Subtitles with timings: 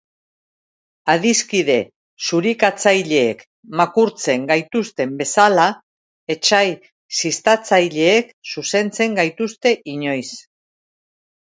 [1.13, 1.75] Adiskide
[2.29, 3.43] zurikatzaileek
[3.81, 5.67] makurtzen gaituzten bezala,
[6.37, 6.63] etsai
[7.21, 10.29] ziztatzaileek zuzentzen gaituzte inoiz.